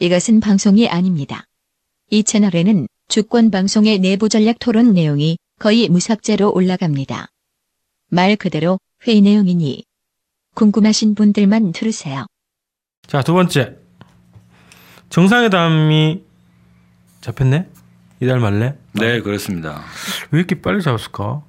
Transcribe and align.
이것은 0.00 0.40
방송이 0.40 0.88
아닙니다. 0.88 1.44
이 2.10 2.22
채널에는 2.22 2.86
주권 3.08 3.50
방송의 3.50 3.98
내부 3.98 4.28
전략 4.28 4.58
토론 4.60 4.92
내용이 4.92 5.38
거의 5.58 5.88
무삭제로 5.88 6.52
올라갑니다. 6.52 7.26
말 8.10 8.36
그대로 8.36 8.78
회의 9.06 9.20
내용이니 9.20 9.84
궁금하신 10.54 11.14
분들만 11.14 11.72
들으세요. 11.72 12.26
자, 13.06 13.22
두 13.22 13.32
번째. 13.32 13.76
정상회담이 15.10 16.22
잡혔네? 17.20 17.68
이달 18.20 18.38
말래? 18.38 18.76
네, 18.92 19.20
그렇습니다. 19.20 19.82
왜 20.30 20.38
이렇게 20.38 20.60
빨리 20.60 20.82
잡았을까? 20.82 21.42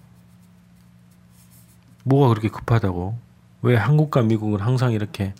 뭐가 2.04 2.30
그렇게 2.30 2.50
급하다고? 2.50 3.18
왜 3.62 3.76
한국과 3.76 4.24
미국은 4.24 4.60
항상 4.60 4.92
이렇게 4.92 5.34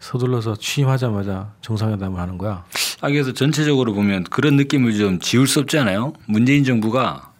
서둘러서 0.00 0.56
취임하자마자 0.56 1.52
정상회담을 1.62 2.20
하는 2.20 2.38
거야? 2.38 2.64
아, 3.00 3.08
그래서 3.10 3.32
전체적으로 3.32 3.92
보면 3.94 4.24
그런 4.24 4.56
느낌을 4.56 4.96
좀 4.96 5.18
지울 5.20 5.46
수 5.46 5.60
없지 5.60 5.78
않아요? 5.78 6.12
문재인 6.26 6.64
정부가 6.64 7.32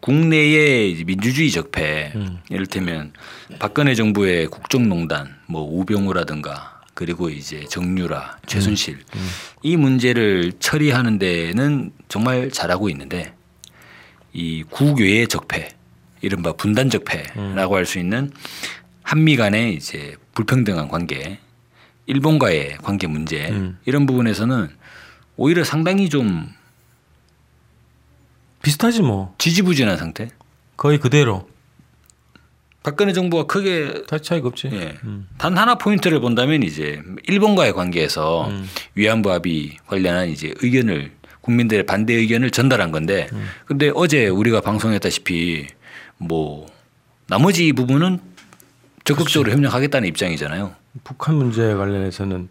국내의 0.00 1.04
민주주의 1.04 1.50
적폐, 1.50 2.12
음. 2.14 2.38
이를테면 2.50 3.12
박근혜 3.58 3.94
정부의 3.94 4.46
국정농단, 4.46 5.34
뭐 5.46 5.62
우병우라든가 5.62 6.80
그리고 6.94 7.28
이제 7.30 7.64
정유라, 7.68 8.38
최순실 8.46 8.98
이 9.62 9.76
문제를 9.76 10.52
처리하는 10.60 11.18
데는 11.18 11.92
정말 12.08 12.50
잘하고 12.50 12.88
있는데 12.90 13.34
이 14.32 14.62
국외의 14.70 15.26
적폐, 15.28 15.68
이른바 16.22 16.52
분단 16.52 16.90
적폐라고 16.90 17.76
할 17.76 17.84
수 17.86 17.98
있는 17.98 18.30
한미 19.02 19.36
간의 19.36 19.74
이제 19.74 20.16
불평등한 20.34 20.88
관계, 20.88 21.38
일본과의 22.08 22.78
관계 22.82 23.06
문제 23.06 23.48
음. 23.50 23.78
이런 23.84 24.06
부분에서는 24.06 24.68
오히려 25.36 25.62
상당히 25.62 26.08
좀 26.08 26.48
비슷하지 28.62 29.02
뭐. 29.02 29.34
지지부진한 29.38 29.96
상태. 29.96 30.30
거의 30.76 30.98
그대로. 30.98 31.48
박근혜 32.82 33.12
정부가 33.12 33.44
크게 33.44 34.06
다 34.06 34.18
차이가 34.18 34.48
없지. 34.48 34.70
예. 34.72 34.98
음. 35.04 35.28
단 35.36 35.56
하나 35.58 35.74
포인트를 35.76 36.20
본다면 36.20 36.62
이제 36.62 37.02
일본과의 37.24 37.74
관계에서 37.74 38.48
음. 38.48 38.66
위안부 38.94 39.30
합의 39.30 39.76
관련한 39.86 40.28
이제 40.28 40.54
의견을 40.62 41.12
국민들의 41.42 41.84
반대 41.84 42.14
의견을 42.14 42.50
전달한 42.50 42.90
건데 42.90 43.28
근데 43.64 43.90
어제 43.94 44.28
우리가 44.28 44.60
방송했다시피 44.60 45.66
뭐 46.18 46.66
나머지 47.26 47.72
부분은 47.72 48.20
적극적으로 49.04 49.50
협력하겠다는 49.52 50.08
입장이잖아요. 50.08 50.74
북한 51.04 51.36
문제 51.36 51.74
관련해서는 51.74 52.48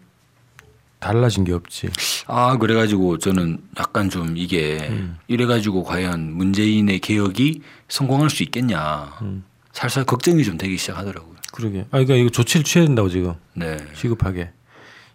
달라진 0.98 1.44
게 1.44 1.52
없지. 1.52 1.88
아 2.26 2.56
그래가지고 2.58 3.18
저는 3.18 3.58
약간 3.78 4.10
좀 4.10 4.36
이게 4.36 4.88
음. 4.90 5.16
이래가지고 5.28 5.84
과연 5.84 6.32
문재인의 6.32 6.98
개혁이 7.00 7.62
성공할 7.88 8.30
수 8.30 8.42
있겠냐 8.42 9.16
음. 9.22 9.44
살살 9.72 10.04
걱정이 10.04 10.42
좀 10.44 10.58
되기 10.58 10.76
시작하더라고요. 10.76 11.36
그러게. 11.52 11.80
아, 11.82 11.86
그러니까 11.92 12.14
이거 12.14 12.30
조치를 12.30 12.64
취해야 12.64 12.86
된다고 12.86 13.08
지금. 13.08 13.34
네. 13.54 13.76
시급하게. 13.94 14.50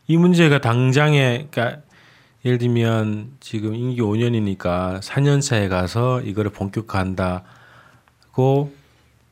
이 0.07 0.17
문제가 0.17 0.59
당장에 0.59 1.47
그러니까 1.51 1.81
예를 2.45 2.57
들면 2.57 3.37
지금 3.39 3.75
임기 3.75 4.01
5년이니까 4.01 5.01
4년 5.01 5.41
차에 5.41 5.67
가서 5.69 6.21
이거를 6.21 6.51
본격화한다고 6.51 7.43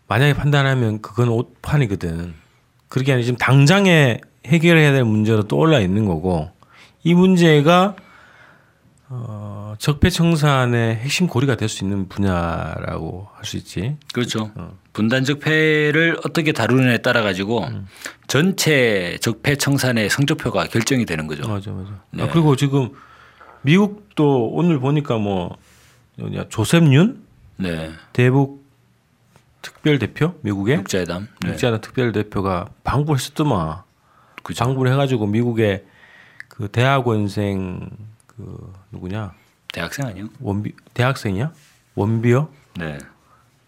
만약에 0.08 0.33
판단하면 0.33 1.02
그건 1.02 1.30
옷판이거든. 1.30 2.33
그렇게 2.92 3.14
아니라 3.14 3.25
지금 3.25 3.38
당장에 3.38 4.20
해결해야 4.45 4.92
될 4.92 5.06
문제로 5.06 5.44
떠올라 5.44 5.80
있는 5.80 6.06
거고 6.06 6.50
이 7.03 7.14
문제가 7.14 7.95
어, 9.08 9.75
적폐청산의 9.80 10.95
핵심 10.98 11.28
고리가 11.28 11.56
될 11.56 11.67
수 11.70 11.83
있는 11.83 12.08
분야라고 12.09 13.28
할 13.33 13.45
수 13.45 13.58
있지. 13.58 13.98
그렇죠. 14.14 14.52
어. 14.56 14.78
분단 14.94 15.23
적 15.23 15.39
폐를 15.39 16.17
어떻게 16.26 16.52
다루느냐에 16.52 16.98
따라 16.98 17.21
가지고 17.21 17.64
음. 17.66 17.88
전체 18.27 19.17
적폐 19.21 19.55
청산의 19.55 20.10
성적표가 20.10 20.66
결정이 20.66 21.05
되는 21.05 21.27
거죠. 21.27 21.48
맞아, 21.48 21.71
맞아. 21.71 21.92
네. 22.11 22.23
아, 22.23 22.30
그리고 22.30 22.55
지금 22.58 22.89
미국도 23.61 24.49
오늘 24.52 24.80
보니까 24.80 25.17
뭐 25.17 25.58
조셉 26.49 26.83
윤 26.93 27.23
네. 27.58 27.92
대북 28.14 28.61
특별 29.61 29.99
대표 29.99 30.36
미국의 30.42 30.77
육자회담. 30.77 31.27
네. 31.44 31.49
육자나 31.52 31.82
특별 31.82 32.11
대표가 32.11 32.70
방불했었더만 32.83 33.82
그죠. 34.44 34.64
방불 34.64 34.88
해가지고 34.89 35.27
미국의 35.27 35.86
그 36.48 36.67
대학원생 36.67 37.89
그 38.27 38.73
누구냐 38.92 39.33
대학생 39.73 40.05
아니요? 40.08 40.27
원비 40.39 40.73
대학생이야 40.94 41.52
원비어 41.95 42.49
네. 42.77 42.98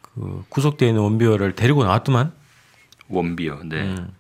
그 0.02 0.44
구속돼 0.50 0.88
있는 0.88 1.02
웜비어를 1.02 1.56
데리고 1.56 1.84
나왔더만 1.84 2.31
웜비어. 3.09 3.59
네. 3.66 3.81
음, 3.81 4.14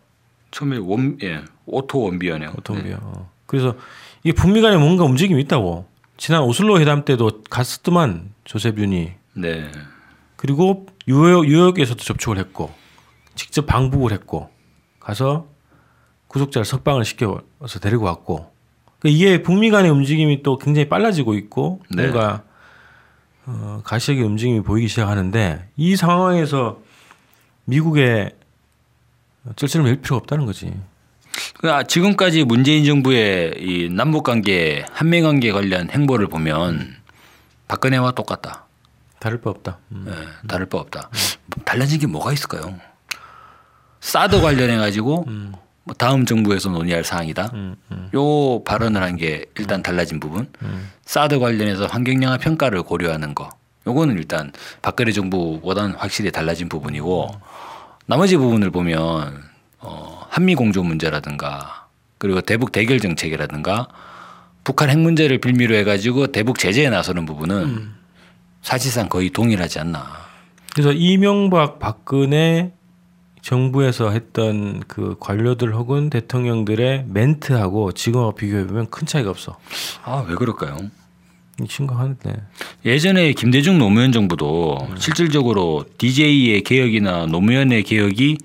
처음에 0.51 0.77
웜 0.77 1.17
예. 1.23 1.41
오토 1.65 2.01
웜비어네요. 2.01 2.53
오토 2.57 2.67
웜비어. 2.67 2.97
어. 3.01 3.31
그래서 3.45 3.75
이게 4.23 4.33
북미 4.33 4.61
간에 4.61 4.77
뭔가 4.77 5.03
움직임이 5.03 5.41
있다고 5.41 5.87
지난 6.17 6.43
오슬로 6.43 6.79
회담 6.79 7.05
때도 7.05 7.43
갔었더만 7.49 8.31
조셉 8.43 8.77
윤이 8.77 9.11
네. 9.33 9.71
네. 10.43 10.47
그리고 10.47 10.85
뉴욕, 11.07 11.45
뉴욕에서도 11.45 12.03
접촉을 12.03 12.37
했고 12.37 12.71
직접 13.35 13.65
방북을 13.65 14.11
했고 14.11 14.49
가서 14.99 15.47
구속자를 16.27 16.65
석방을 16.65 17.05
시켜서 17.05 17.79
데리고 17.81 18.05
왔고 18.05 18.51
그러니까 18.99 19.17
이게 19.17 19.41
북미 19.41 19.69
간의 19.69 19.89
움직임이 19.89 20.43
또 20.43 20.57
굉장히 20.57 20.89
빨라지고 20.89 21.33
있고 21.35 21.81
네. 21.89 22.03
뭔가 22.03 22.43
어, 23.45 23.81
가시적인 23.83 24.23
움직임이 24.23 24.61
보이기 24.61 24.87
시작하는데 24.87 25.69
이 25.77 25.95
상황에서 25.95 26.79
미국에 27.65 28.35
쩔쩔을 29.55 29.85
맬 29.85 30.01
필요가 30.01 30.17
없다는 30.17 30.45
거지. 30.45 30.73
그러니까 31.57 31.83
지금까지 31.83 32.43
문재인 32.43 32.85
정부의 32.85 33.55
이 33.59 33.89
남북 33.89 34.23
관계, 34.23 34.85
한미 34.91 35.21
관계 35.21 35.51
관련 35.51 35.89
행보를 35.89 36.27
보면 36.27 36.95
박근혜와 37.67 38.11
똑같다. 38.11 38.67
다를 39.23 39.39
바 39.39 39.49
없다. 39.51 39.77
음. 39.93 40.05
예, 40.09 40.47
다를 40.47 40.65
바 40.65 40.77
없다. 40.79 41.09
달라진 41.63 41.97
게 41.99 42.07
뭐가 42.07 42.33
있을까요? 42.33 42.75
사드 44.01 44.41
관련해 44.41 44.75
가지고 44.75 45.23
뭐 45.85 45.95
다음 45.97 46.25
정부에서 46.25 46.69
논의할 46.69 47.05
사항이다. 47.05 47.51
음, 47.53 47.75
음, 47.91 48.09
요 48.15 48.61
발언을 48.65 49.01
한 49.01 49.15
게 49.15 49.45
일단 49.57 49.81
달라진 49.81 50.19
부분. 50.19 50.49
음. 50.61 50.89
사드 51.05 51.39
관련해서 51.39 51.85
환경 51.85 52.21
영향 52.21 52.37
평가를 52.37 52.83
고려하는 52.83 53.33
거. 53.33 53.49
요거는 53.87 54.17
일단 54.17 54.51
박근혜 54.81 55.11
정부보다는 55.13 55.95
확실히 55.95 56.31
달라진 56.31 56.67
부분이고 56.67 57.29
나머지 58.05 58.35
부분을 58.37 58.71
보면 58.71 59.41
어, 59.79 60.25
한미 60.29 60.55
공조 60.55 60.83
문제라든가 60.83 61.87
그리고 62.17 62.41
대북 62.41 62.71
대결 62.73 62.99
정책이라든가 62.99 63.87
북한 64.65 64.89
핵 64.89 64.99
문제를 64.99 65.37
빌미로 65.39 65.75
해가지고 65.75 66.27
대북 66.27 66.59
제재에 66.59 66.89
나서는 66.89 67.25
부분은 67.25 68.02
사실상 68.67 69.09
거의 69.09 69.29
동일하지 69.29 69.79
않나. 69.79 70.07
그래서 70.73 70.91
이명박 70.91 71.77
박근혜 71.77 72.71
정부에서 73.41 74.09
했던 74.09 74.81
그 74.87 75.17
관료들 75.19 75.75
혹은 75.75 76.09
대통령들의 76.09 77.05
멘트하고 77.09 77.91
지금하고 77.91 78.33
비교해 78.35 78.65
보면 78.65 78.89
큰 78.89 79.05
차이가 79.05 79.29
없어. 79.29 79.57
아 80.05 80.23
왜 80.27 80.33
그럴까요? 80.35 80.77
심각한데. 81.67 82.41
예전에 82.85 83.33
김대중 83.33 83.77
노무현 83.77 84.11
정부도 84.11 84.87
실질적으로 84.97 85.85
DJ의 85.99 86.63
개혁이나 86.63 87.27
노무현의 87.27 87.83
개혁이 87.83 88.37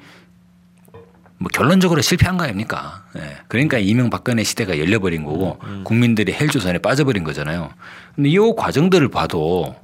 뭐 1.38 1.48
결론적으로 1.54 2.02
실패한 2.02 2.36
거 2.36 2.44
아닙니까? 2.44 3.04
예. 3.16 3.36
그러니까 3.46 3.78
이명박근혜 3.78 4.42
시대가 4.42 4.76
열려버린 4.78 5.24
거고 5.24 5.58
국민들이 5.84 6.32
헬조선에 6.32 6.78
빠져버린 6.78 7.22
거잖아요. 7.22 7.70
근데 8.16 8.28
이 8.30 8.36
과정들을 8.56 9.08
봐도 9.08 9.74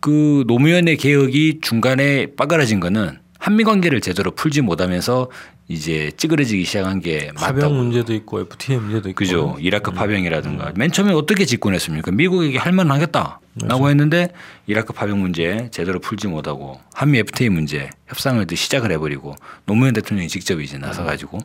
그 0.00 0.44
노무현의 0.46 0.96
개혁이 0.96 1.60
중간에 1.60 2.34
빠그라진 2.34 2.80
거는 2.80 3.18
한미 3.38 3.64
관계를 3.64 4.00
제대로 4.00 4.30
풀지 4.32 4.60
못하면서 4.62 5.30
이제 5.68 6.10
찌그러지기 6.16 6.64
시작한 6.64 7.00
게 7.00 7.30
파병 7.36 7.54
맞다고. 7.56 7.74
문제도 7.74 8.12
있고 8.12 8.40
FTA 8.40 8.78
문제도 8.78 9.08
있고. 9.08 9.16
그죠. 9.16 9.56
이라크 9.60 9.92
파병이라든가. 9.92 10.72
맨 10.74 10.90
처음에 10.90 11.12
어떻게 11.12 11.44
집권했습니까? 11.44 12.10
미국에게 12.10 12.58
할 12.58 12.72
만하겠다라고 12.72 13.88
했는데 13.88 14.28
이라크 14.66 14.92
파병 14.92 15.20
문제 15.20 15.68
제대로 15.70 16.00
풀지 16.00 16.26
못하고 16.26 16.80
한미 16.92 17.18
FTA 17.20 17.50
문제 17.50 17.88
협상을 18.08 18.44
또 18.46 18.56
시작을 18.56 18.90
해버리고 18.92 19.36
노무현 19.64 19.92
대통령이 19.94 20.28
직접 20.28 20.60
이제 20.60 20.76
나서 20.76 21.04
가지고 21.04 21.38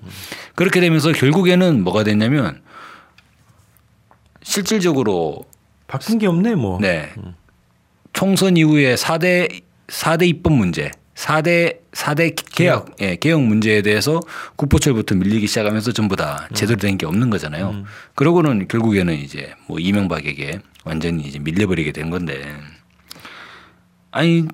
그렇게 0.56 0.82
되면서 0.82 1.12
결국에는 1.12 1.84
뭐가 1.84 2.04
됐냐면 2.04 2.62
실질적으로 4.42 5.46
바뀐 5.88 6.18
게 6.18 6.26
없네 6.28 6.56
뭐. 6.56 6.80
네. 6.82 7.14
총선 8.16 8.56
이후에 8.58 8.96
4대 8.96 9.62
4대 9.88 10.26
입법 10.28 10.54
문제, 10.54 10.90
4대 11.16 11.78
4대 11.92 12.34
개혁 12.56 12.96
예, 13.02 13.18
개혁 13.18 13.42
문제에 13.44 13.82
대해서 13.82 14.20
국보철부터 14.56 15.16
밀리기 15.16 15.48
시작하면서 15.48 15.92
전부 15.92 16.16
다 16.16 16.48
제대로 16.54 16.80
된 16.80 16.98
게 16.98 17.06
없는 17.06 17.30
거잖아요. 17.30 17.84
그러고는 18.16 18.68
결국에는 18.70 19.14
이제 19.14 19.54
뭐 19.68 19.80
이명박에게 19.80 20.60
완전히 20.86 21.24
이제 21.24 21.40
밀려버리게 21.40 21.92
된 21.92 22.10
건데. 22.10 22.42
아니 24.12 24.46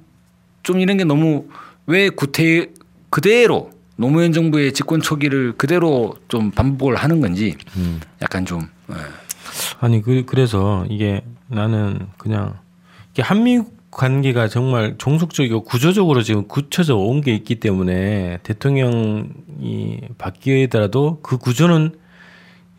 좀 0.63 0.79
이런 0.79 0.97
게 0.97 1.03
너무 1.03 1.47
왜 1.85 2.09
구태 2.09 2.67
그대로 3.11 3.69
노무현 3.95 4.33
정부의 4.33 4.73
집권 4.73 5.01
초기를 5.01 5.53
그대로 5.55 6.15
좀 6.29 6.49
반복을 6.49 6.95
하는 6.95 7.21
건지 7.21 7.55
약간 8.23 8.43
좀 8.45 8.67
예. 8.89 8.95
아니 9.79 10.01
그 10.01 10.23
그래서 10.25 10.83
이게 10.89 11.21
나는 11.47 12.07
그냥 12.17 12.57
한미 13.19 13.61
관계가 13.91 14.47
정말 14.47 14.95
종속적이고 14.97 15.63
구조적으로 15.63 16.23
지금 16.23 16.47
굳혀져 16.47 16.95
온 16.95 17.21
게 17.21 17.33
있기 17.35 17.55
때문에 17.59 18.39
대통령이 18.43 19.99
바뀌더라도 20.17 21.19
그 21.21 21.37
구조는 21.37 21.95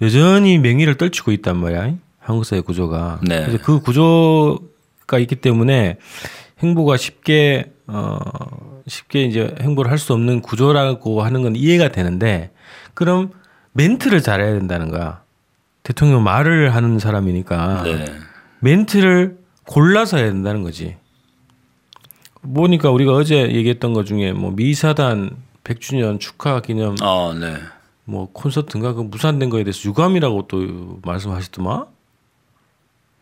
여전히 0.01 0.59
명의를 0.59 0.95
떨치고 0.97 1.33
있단 1.33 1.59
말이야. 1.59 1.95
한국 2.19 2.45
사회 2.45 2.61
구조가. 2.61 3.21
네. 3.29 3.45
그래서 3.45 3.59
그 3.63 3.81
구조가 3.81 5.19
있기 5.19 5.37
때문에 5.37 5.99
행보가 6.63 6.97
쉽게 6.97 7.73
어 7.87 8.19
쉽게 8.87 9.25
이제 9.25 9.55
행보를 9.61 9.91
할 9.91 9.99
수 9.99 10.13
없는 10.15 10.41
구조라고 10.41 11.23
하는 11.23 11.43
건 11.43 11.55
이해가 11.57 11.89
되는데 11.93 12.51
그럼 12.95 13.31
멘트를 13.73 14.23
잘해야 14.23 14.53
된다는 14.55 14.91
거야. 14.91 15.23
대통령 15.83 16.23
말을 16.25 16.75
하는 16.75 16.99
사람이니까 16.99 17.83
네. 17.85 18.05
멘트를 18.61 19.42
골라서 19.67 20.17
해야 20.17 20.27
된다는 20.27 20.63
거지. 20.63 20.97
보니까 22.43 22.91
우리가 22.91 23.13
어제 23.13 23.53
얘기했던 23.53 23.93
것 23.93 24.05
중에 24.05 24.33
뭐 24.33 24.51
미사단 24.51 25.37
100주년 25.65 26.19
축하 26.19 26.61
기념 26.61 26.97
아, 27.01 27.35
네. 27.39 27.55
뭐 28.05 28.29
콘서트인가 28.33 28.95
그 28.95 29.03
무산된 29.03 29.49
거에 29.49 29.63
대해서 29.63 29.89
유감이라고 29.89 30.49
또 30.49 30.99
말씀하셨더만 31.03 31.87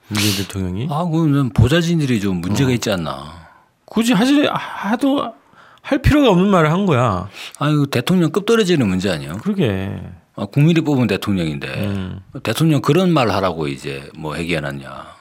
문재인 0.08 0.36
대통령이 0.38 0.88
아, 0.90 1.04
그건 1.04 1.50
보좌진들이 1.50 2.20
좀 2.20 2.40
문제가 2.40 2.70
있지 2.70 2.90
않나. 2.90 3.48
굳이 3.84 4.12
하지 4.12 4.46
하도 4.46 5.34
할 5.82 6.02
필요가 6.02 6.30
없는 6.30 6.48
말을 6.50 6.70
한 6.70 6.86
거야. 6.86 7.28
아, 7.58 7.68
이거 7.68 7.86
대통령급 7.86 8.46
떨어지는 8.46 8.88
문제 8.88 9.10
아니에요? 9.10 9.38
그러게. 9.38 10.00
아, 10.36 10.46
국민이 10.46 10.80
뽑은 10.80 11.06
대통령인데 11.06 11.86
음. 11.86 12.20
대통령 12.42 12.80
그런 12.80 13.12
말 13.12 13.30
하라고 13.30 13.68
이제 13.68 14.08
뭐 14.16 14.38
얘기해놨냐. 14.38 15.19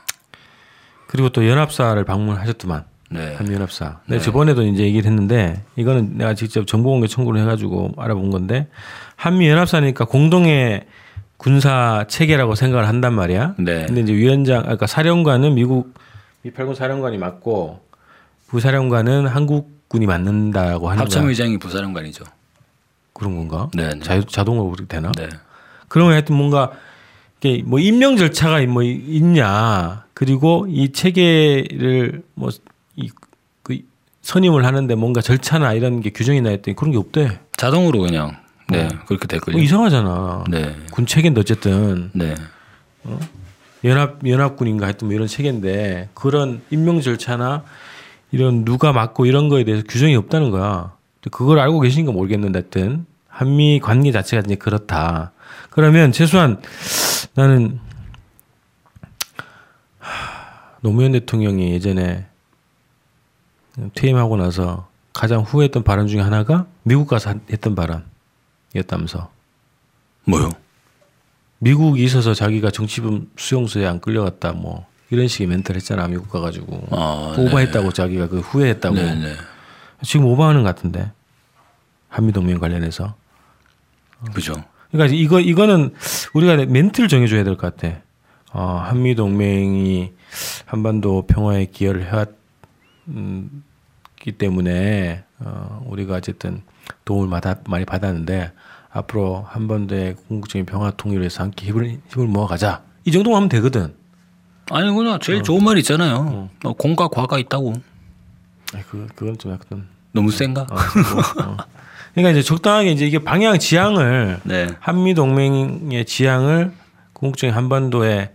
그리고 1.10 1.30
또 1.30 1.48
연합사를 1.48 2.04
방문하셨더만. 2.04 2.84
네. 3.10 3.34
한미연합사. 3.34 4.02
네. 4.06 4.20
저번에도 4.20 4.62
이제 4.62 4.84
얘기를 4.84 5.10
했는데 5.10 5.64
이거는 5.76 6.20
내가 6.20 6.36
직접 6.36 6.68
정보공개 6.68 7.08
청구를 7.08 7.42
해가지고 7.42 7.94
알아본 7.98 8.30
건데 8.30 8.68
한미연합사니까 9.16 10.06
공동의 10.06 10.86
군사 11.38 12.06
체계라고 12.08 12.54
생각을 12.54 12.88
한단 12.88 13.16
말이야. 13.16 13.56
네. 13.58 13.88
근데 13.88 14.02
이제 14.02 14.14
위원장, 14.14 14.64
아까 14.68 14.86
사령관은 14.86 15.56
미국 15.56 15.96
미팔군 16.44 16.76
사령관이 16.76 17.18
맞고 17.18 17.80
부사령관은 18.50 19.26
한국군이 19.26 20.06
맞는다고 20.06 20.90
하는 20.90 20.98
거야. 20.98 21.06
합참 21.06 21.28
의장이 21.28 21.58
부사령관이죠. 21.58 22.24
그런 23.14 23.36
건가? 23.36 23.68
네, 23.74 23.96
네. 23.96 24.00
자, 24.02 24.22
자동으로 24.22 24.70
그렇게 24.70 24.88
되나? 24.88 25.12
네. 25.18 25.28
그러면 25.88 26.14
하여튼 26.14 26.36
뭔가 26.36 26.72
이게 27.42 27.64
뭐 27.66 27.80
임명 27.80 28.18
절차가 28.18 28.62
뭐 28.68 28.84
있냐 28.84 30.06
그리고 30.14 30.68
이 30.70 30.92
체계를 30.92 32.24
뭐 32.36 32.50
이 32.98 33.10
그 33.64 33.80
선임을 34.22 34.66
하는데 34.66 34.94
뭔가 34.96 35.22
절차나 35.22 35.74
이런 35.74 36.02
게 36.02 36.10
규정이 36.10 36.42
나 36.42 36.50
했더니 36.50 36.76
그런 36.76 36.92
게 36.92 36.98
없대. 36.98 37.40
자동으로 37.56 38.00
그냥 38.02 38.36
네 38.70 38.88
그렇게 39.08 39.26
뭐 39.26 39.28
됐걸요. 39.28 39.58
이상하잖아. 39.58 40.44
네. 40.50 40.76
군 40.92 41.06
체계인데 41.06 41.40
어쨌든 41.40 42.12
네. 42.14 42.36
연합 43.86 44.20
연합군인가 44.28 44.86
하여튼 44.86 45.08
뭐 45.08 45.16
이런 45.16 45.28
체계인데 45.28 46.10
그런 46.14 46.62
임명 46.70 47.00
절차나 47.02 47.64
이런 48.32 48.66
누가 48.66 48.92
맡고 48.92 49.26
이런 49.26 49.50
거에 49.50 49.64
대해서 49.64 49.84
규정이 49.88 50.16
없다는 50.16 50.52
거야. 50.52 50.94
그걸 51.32 51.60
알고 51.60 51.80
계신가 51.80 52.12
모르겠는데 52.12 52.60
하여튼 52.60 53.06
한미 53.40 53.80
관계 53.80 54.12
자체가 54.12 54.44
이제 54.46 54.56
그렇다. 54.56 55.32
그러면 55.70 56.12
최소한 56.12 56.62
나는 57.36 57.80
하, 59.98 60.74
노무현 60.82 61.14
대통령이 61.14 61.72
예전에 61.72 62.28
퇴임하고 63.94 64.36
나서 64.36 64.90
가장 65.14 65.40
후회했던 65.40 65.84
발언 65.84 66.08
중에 66.08 66.20
하나가 66.20 66.68
미국 66.84 67.08
가서 67.08 67.36
했던 67.50 67.76
발언이었다면서. 67.76 69.32
뭐요? 70.26 70.52
미국이 71.60 72.04
있어서 72.04 72.34
자기가 72.34 72.72
정치범 72.72 73.32
수용소에 73.38 73.88
안 73.88 74.02
끌려갔다 74.02 74.52
뭐 74.52 74.86
이런 75.12 75.30
식의 75.30 75.48
멘트를 75.48 75.78
했잖아 75.78 76.10
미국 76.10 76.30
가가지고 76.30 76.88
아, 76.92 77.32
그 77.38 77.46
오바했다고 77.46 77.94
자기가 77.94 78.28
그 78.28 78.40
후회했다고 78.42 78.96
네, 78.96 79.16
네. 79.16 79.34
지금 80.04 80.26
오바하는 80.26 80.64
것 80.64 80.76
같은데 80.76 81.10
한미 82.10 82.34
동맹 82.34 82.60
관련해서 82.60 83.16
그죠. 84.34 84.54
그러니까 84.92 85.16
이거 85.16 85.40
이거는 85.40 85.94
우리가 86.34 86.56
멘트를 86.66 87.08
정해줘야 87.10 87.44
될 87.44 87.56
것 87.56 87.76
같아 87.76 87.98
어, 88.52 88.82
한미 88.84 89.16
동맹이 89.16 90.12
한반도 90.66 91.26
평화에 91.28 91.66
기여를 91.66 92.06
해왔기 93.06 94.32
때문에 94.38 95.24
어, 95.40 95.84
우리가 95.88 96.16
어쨌든 96.16 96.64
도움을 97.06 97.30
받아, 97.30 97.56
많이 97.68 97.86
받았는데 97.86 98.52
앞으로 98.92 99.46
한반도의 99.48 100.16
궁극적인 100.28 100.66
평화 100.66 100.90
통일을 100.92 101.22
위해서 101.22 101.44
함께 101.44 101.68
힘을, 101.68 102.00
힘을 102.10 102.28
모아가자. 102.28 102.82
이 103.06 103.12
정도만 103.12 103.38
하면 103.38 103.50
되거든. 103.50 103.94
아니 104.72 104.92
그냥 104.94 105.20
제일 105.20 105.44
좋은 105.44 105.64
말 105.64 105.78
있잖아요. 105.80 106.50
어, 106.64 106.74
공과 106.74 107.08
과가 107.08 107.38
있다고. 107.40 107.74
그, 108.90 109.08
그건 109.16 109.38
좀 109.38 109.52
약간. 109.52 109.88
너무 110.12 110.32
센가? 110.32 110.62
어, 110.64 110.66
뭐, 110.66 111.46
어. 111.46 111.58
그러니까 112.14 112.32
이제 112.32 112.42
적당하게 112.42 112.92
이제 112.92 113.06
이게 113.06 113.20
방향 113.20 113.58
지향을 113.58 114.40
네. 114.44 114.68
한미 114.80 115.14
동맹의 115.14 116.06
지향을 116.06 116.72
궁극적인 117.14 117.56
한반도의 117.56 118.32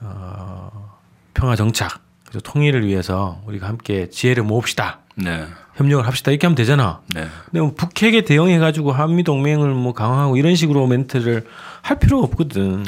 어, 0.00 0.96
평화 1.34 1.56
정착 1.56 2.00
그리고 2.26 2.40
통일을 2.40 2.86
위해서 2.86 3.40
우리가 3.46 3.68
함께 3.68 4.10
지혜를 4.10 4.42
모읍시다. 4.42 5.00
네. 5.16 5.46
협력을 5.76 6.06
합시다. 6.06 6.30
이렇게 6.30 6.46
하면 6.46 6.54
되잖아. 6.56 7.00
네. 7.14 7.26
근데 7.46 7.60
뭐 7.60 7.72
북핵에 7.74 8.22
대응해 8.22 8.58
가지고 8.58 8.92
한미 8.92 9.22
동맹을 9.22 9.70
뭐 9.74 9.94
강화하고 9.94 10.36
이런 10.36 10.54
식으로 10.56 10.86
멘트를 10.86 11.46
할 11.82 11.98
필요가 11.98 12.24
없거든. 12.24 12.84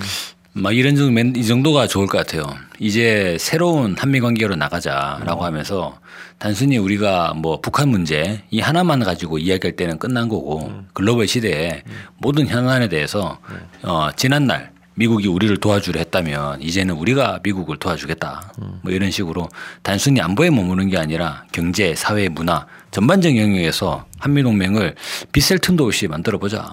막 0.53 0.73
이런 0.77 0.97
정도 0.97 1.13
멘- 1.13 1.37
이 1.37 1.45
정도가 1.47 1.87
좋을 1.87 2.07
것 2.09 2.19
같아요. 2.19 2.43
이제 2.81 3.37
새로운 3.39 3.95
한미 3.97 4.21
관계로 4.21 4.57
나가자라고 4.57 5.45
하면서 5.45 5.99
단순히 6.39 6.77
우리가 6.79 7.35
뭐 7.37 7.61
북한 7.61 7.89
문제 7.89 8.43
이 8.51 8.61
하나만 8.61 9.01
가지고 9.01 9.39
이야기할 9.39 9.77
때는 9.77 9.99
끝난 9.99 10.29
거고 10.29 10.73
글로벌 10.93 11.29
시대에 11.29 11.83
모든 12.19 12.49
현안에 12.49 12.89
대해서 12.89 13.39
어 13.83 14.09
지난 14.17 14.47
날 14.47 14.73
미국이 14.95 15.29
우리를 15.29 15.57
도와주려 15.59 15.99
했다면 16.01 16.61
이제는 16.63 16.95
우리가 16.97 17.39
미국을 17.45 17.79
도와주겠다. 17.79 18.53
뭐 18.83 18.93
이런 18.93 19.11
식으로 19.11 19.49
단순히 19.83 20.21
안보에 20.21 20.51
머무는 20.51 20.89
게 20.89 20.99
아니라 20.99 21.45
경제, 21.53 21.95
사회, 21.95 22.29
문화 22.29 22.67
전반적인 22.91 23.41
영역에서 23.41 24.05
한미 24.19 24.43
동맹을 24.43 24.97
빗셀 25.33 25.59
틈도 25.61 25.85
없이 25.87 26.09
만들어 26.09 26.39
보자. 26.39 26.67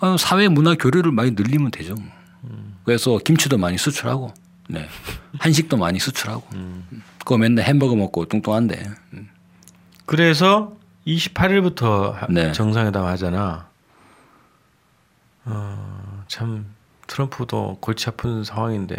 어, 0.00 0.16
사회 0.18 0.48
문화 0.48 0.74
교류를 0.74 1.12
많이 1.12 1.32
늘리면 1.32 1.70
되죠. 1.70 1.94
그래서 2.90 3.18
김치도 3.18 3.56
많이 3.56 3.78
수출하고, 3.78 4.34
네. 4.68 4.88
한식도 5.38 5.76
많이 5.76 6.00
수출하고. 6.00 6.44
그거 7.20 7.38
맨날 7.38 7.64
햄버거 7.64 7.94
먹고 7.94 8.24
뚱뚱한데. 8.24 8.82
그래서 10.06 10.76
28일부터 11.06 12.32
네. 12.32 12.50
정상회담 12.50 13.06
하잖아. 13.06 13.68
어, 15.44 16.24
참 16.26 16.74
트럼프도 17.06 17.78
골치 17.80 18.08
아픈 18.08 18.42
상황인데 18.42 18.96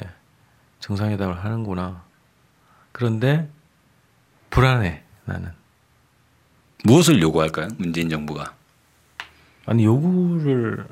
정상회담을 0.80 1.44
하는구나. 1.44 2.02
그런데 2.94 3.50
불안해 4.52 5.04
나는. 5.26 5.52
무엇을 6.86 7.22
요구할까요? 7.22 7.68
문재인 7.78 8.08
정부가. 8.08 8.54
아니 9.66 9.84
요구를 9.84 10.88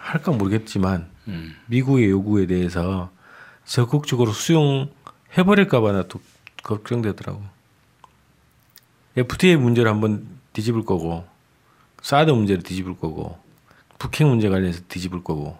할까 0.00 0.32
모르겠지만 0.32 1.08
음. 1.28 1.54
미국의 1.66 2.10
요구에 2.10 2.46
대해서 2.46 3.10
적극적으로 3.64 4.32
수용해 4.32 5.44
버릴까봐 5.44 5.92
나 5.92 6.02
또 6.04 6.20
걱정되더라고. 6.62 7.42
FTA 9.16 9.56
문제를 9.56 9.90
한번 9.90 10.26
뒤집을 10.52 10.84
거고 10.84 11.26
사드 12.02 12.30
문제를 12.30 12.62
뒤집을 12.62 12.96
거고 12.96 13.38
북핵 13.98 14.26
문제 14.26 14.48
관련해서 14.48 14.82
뒤집을 14.88 15.22
거고 15.22 15.58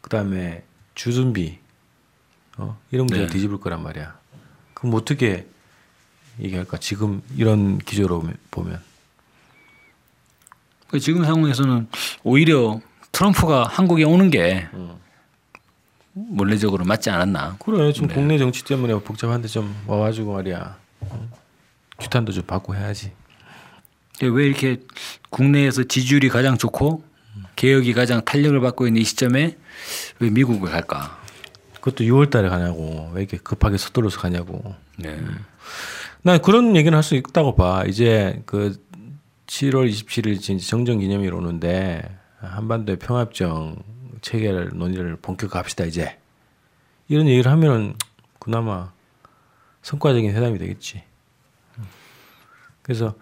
그 0.00 0.10
다음에 0.10 0.64
주둔비 0.94 1.58
어? 2.58 2.78
이런 2.90 3.06
문제를 3.06 3.26
네. 3.26 3.32
뒤집을 3.32 3.58
거란 3.58 3.82
말이야. 3.82 4.16
그럼 4.74 4.94
어떻게 4.94 5.46
얘기할까? 6.40 6.78
지금 6.78 7.22
이런 7.36 7.78
기조로 7.78 8.28
보면. 8.50 8.82
그 10.88 11.00
지금 11.00 11.24
상황에서는 11.24 11.88
오히려 12.22 12.80
트럼프가 13.14 13.68
한국에 13.68 14.02
오는 14.04 14.28
게 14.28 14.66
원래적으로 16.36 16.84
맞지 16.84 17.10
않았나. 17.10 17.56
그래 17.64 17.92
지금 17.92 18.08
국내 18.08 18.36
정치 18.38 18.64
때문에 18.64 18.92
복잡한데 18.94 19.48
좀 19.48 19.74
와가지고 19.86 20.34
말이야. 20.34 20.76
어? 21.00 21.28
규탄도 21.98 22.32
좀 22.32 22.42
받고 22.44 22.74
해야지. 22.74 23.12
왜 24.20 24.46
이렇게 24.46 24.78
국내에서 25.30 25.84
지지율이 25.84 26.28
가장 26.28 26.58
좋고 26.58 27.04
개혁이 27.56 27.92
가장 27.94 28.24
탄력을 28.24 28.58
받고 28.60 28.86
있는 28.88 29.02
이 29.02 29.04
시점에 29.04 29.56
왜 30.18 30.30
미국을 30.30 30.70
갈까? 30.70 31.18
그것도 31.74 32.04
6월달에 32.04 32.48
가냐고 32.48 33.10
왜 33.12 33.22
이렇게 33.22 33.36
급하게 33.38 33.76
서둘러서 33.78 34.20
가냐고. 34.20 34.74
네. 34.98 35.20
난 36.22 36.40
그런 36.42 36.74
얘기는 36.76 36.94
할 36.96 37.02
수 37.02 37.14
있다고 37.14 37.54
봐. 37.54 37.84
이제 37.86 38.42
그 38.46 38.76
7월 39.46 39.88
27일 39.90 40.40
진짜 40.40 40.66
정전기념일 40.66 41.32
오는데 41.34 42.02
한반도의 42.44 42.98
평화협정 42.98 43.76
체결 44.20 44.70
논의를 44.74 45.16
본격화합시다 45.16 45.84
이제 45.84 46.18
이런 47.08 47.26
얘기를 47.28 47.50
하면은 47.50 47.94
그나마 48.38 48.92
성과적인 49.82 50.30
회담이 50.34 50.58
되겠지. 50.58 51.02
그래서 52.82 53.14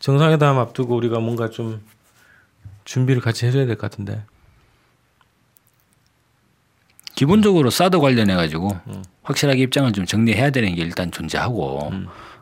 정상회담 0.00 0.58
앞두고 0.58 0.94
우리가 0.96 1.18
뭔가 1.20 1.48
좀 1.50 1.84
준비를 2.84 3.20
같이 3.22 3.46
해줘야 3.46 3.66
될 3.66 3.76
것 3.76 3.90
같은데. 3.90 4.24
기본적으로 7.14 7.70
사드 7.70 8.00
관련해 8.00 8.34
가지고 8.34 8.70
확실하게 9.22 9.62
입장을 9.62 9.92
좀 9.92 10.04
정리해야 10.04 10.50
되는 10.50 10.74
게 10.74 10.82
일단 10.82 11.12
존재하고 11.12 11.92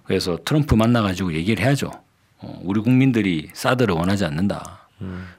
그래서 0.04 0.38
트럼프 0.44 0.74
만나 0.74 1.02
가지고 1.02 1.34
얘기를 1.34 1.62
해야죠. 1.62 1.90
어, 2.38 2.60
우리 2.64 2.80
국민들이 2.80 3.50
사드를 3.52 3.94
원하지 3.94 4.24
않는다. 4.24 4.88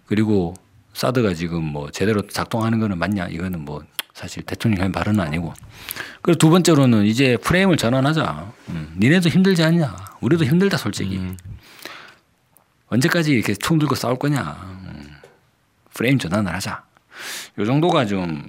그리고 0.05 0.53
사드가 0.93 1.33
지금 1.33 1.63
뭐 1.63 1.89
제대로 1.91 2.25
작동하는 2.27 2.79
거는 2.79 2.97
맞냐? 2.97 3.27
이거는 3.27 3.65
뭐 3.65 3.83
사실 4.13 4.43
대통령의 4.43 4.91
발언은 4.91 5.19
아니고. 5.19 5.53
그리고 6.21 6.37
두 6.37 6.49
번째로는 6.49 7.05
이제 7.05 7.35
프레임을 7.37 7.77
전환하자. 7.77 8.51
음, 8.69 8.95
니네도 8.99 9.29
힘들지 9.29 9.63
않냐? 9.63 9.95
우리도 10.21 10.45
힘들다 10.45 10.77
솔직히. 10.77 11.35
언제까지 12.87 13.31
이렇게 13.31 13.55
총 13.55 13.79
들고 13.79 13.95
싸울 13.95 14.17
거냐? 14.19 14.41
음, 14.41 15.15
프레임 15.93 16.19
전환을 16.19 16.53
하자. 16.53 16.83
요 17.59 17.65
정도가 17.65 18.05
좀 18.05 18.47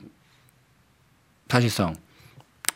사실상 1.49 1.95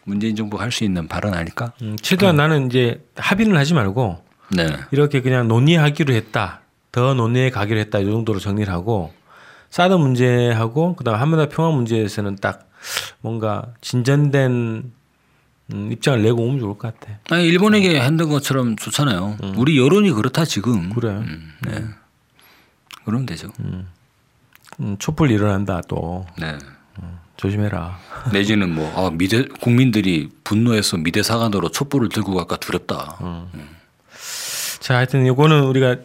문재인 0.05 0.37
정부가 0.37 0.63
할 0.65 0.71
수 0.73 0.85
있는 0.85 1.09
발언 1.09 1.35
아닐까? 1.35 1.73
음, 1.83 1.97
최대한 2.01 2.37
나는 2.37 2.67
이제 2.69 3.05
합의는 3.17 3.57
하지 3.57 3.75
말고 3.75 4.25
네. 4.57 4.67
이렇게 4.93 5.21
그냥 5.21 5.47
논의하기로 5.49 6.15
했다. 6.15 6.63
더 6.91 7.13
논의해 7.13 7.51
가기로 7.51 7.79
했다. 7.81 7.99
이 7.99 8.07
정도로 8.07 8.39
정리를 8.39 8.73
하고 8.73 9.13
사드 9.71 9.95
문제하고 9.95 10.97
그다음 10.97 11.21
한반도 11.21 11.49
평화 11.49 11.71
문제에서는 11.71 12.37
딱 12.37 12.69
뭔가 13.21 13.67
진전된 13.81 14.93
음, 15.75 15.93
입장을 15.93 16.23
내고 16.23 16.43
오면 16.43 16.61
좋을 16.61 16.79
것 16.79 16.99
같아. 16.99 17.19
아니 17.31 17.47
일본에게 17.47 18.01
했던 18.01 18.29
것처럼 18.29 18.77
좋잖아요. 18.77 19.37
우리 19.57 19.79
여론이 19.79 20.13
그렇다 20.13 20.45
지금. 20.47 20.91
그래. 20.91 21.11
음, 21.11 21.53
네. 21.67 21.85
그러면 23.05 23.27
되죠. 23.27 23.51
음, 23.61 23.87
촛불 24.99 25.31
일어난다 25.31 25.83
또 25.89 26.27
네. 26.39 26.57
조심해라. 27.37 27.99
내지는 28.33 28.75
뭐 28.75 28.91
아, 28.97 29.11
미대 29.11 29.45
국민들이 29.61 30.31
분노해서 30.43 30.97
미대 30.97 31.23
사관으로 31.23 31.71
촛불을 31.71 32.09
들고 32.09 32.35
갈까 32.35 32.57
두렵다. 32.57 33.19
자, 34.81 34.97
하여튼 34.97 35.27
이거는 35.27 35.65
우리가 35.65 35.97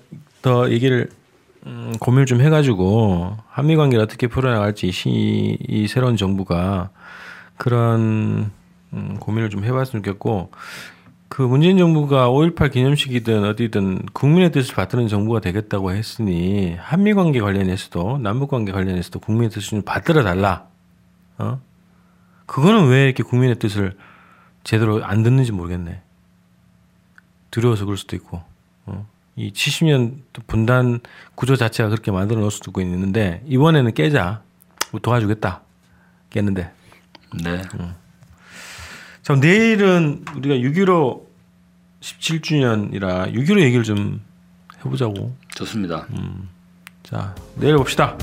더 0.42 0.70
얘기를 0.70 1.10
음, 1.66 1.94
고민을 2.00 2.26
좀 2.26 2.42
해가지고 2.42 3.38
한미 3.50 3.76
관계를 3.76 4.04
어떻게 4.04 4.28
풀어나갈지 4.28 4.92
시, 4.92 5.58
이 5.68 5.88
새로운 5.88 6.18
정부가 6.18 6.90
그런 7.58 8.52
음, 8.94 9.18
고민을 9.20 9.50
좀 9.50 9.64
해봤으면 9.64 10.04
좋겠고 10.04 10.52
그 11.34 11.42
문재인 11.42 11.80
정부가 11.80 12.30
5.18 12.30 12.72
기념식이든 12.72 13.44
어디든 13.44 14.06
국민의 14.14 14.52
뜻을 14.52 14.76
받드는 14.76 15.08
정부가 15.08 15.40
되겠다고 15.40 15.92
했으니 15.92 16.76
한미 16.80 17.16
관계 17.16 17.42
관련해서도 17.42 18.20
남북 18.20 18.52
관계 18.52 18.72
관련해서도 18.72 19.20
국민의 19.20 19.50
뜻을 19.50 19.70
좀 19.70 19.82
받들어 19.82 20.22
달라. 20.22 20.68
어? 21.40 21.60
그거는 22.46 22.88
왜 22.88 23.06
이렇게 23.06 23.24
국민의 23.24 23.58
뜻을 23.58 23.98
제대로 24.64 25.04
안 25.04 25.24
듣는지 25.24 25.52
모르겠네. 25.52 26.02
두려워서 27.50 27.86
그럴 27.86 27.98
수도 27.98 28.16
있고. 28.16 28.44
어? 28.86 29.08
이 29.36 29.52
70년 29.52 30.18
분단 30.48 31.00
구조 31.36 31.56
자체가 31.56 31.90
그렇게 31.90 32.12
만들어 32.12 32.40
놓을 32.40 32.52
수도 32.52 32.72
있는데 32.82 33.42
이번에는 33.48 33.94
깨자. 33.94 34.42
뭐 34.92 35.02
도와주겠다. 35.02 35.62
깼는데. 36.30 36.72
네. 37.44 37.62
자, 39.24 39.36
내일은 39.36 40.24
우리가 40.36 40.56
6.15 40.56 41.24
17주년이라 42.02 43.34
6.15 43.34 43.62
얘기를 43.62 43.84
좀 43.84 44.22
해보자고. 44.80 45.36
좋습니다. 45.56 46.08
자, 47.04 47.34
내일 47.56 47.78
봅시다. 47.78 48.18